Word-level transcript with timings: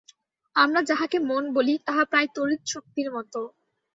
আমরা 0.55 0.81
যাহাকে 0.89 1.17
মন 1.21 1.43
বলি, 1.53 1.73
তাহা 1.87 2.03
প্রায় 2.05 2.27
তড়িৎশক্তির 2.35 3.07
মত। 3.11 3.33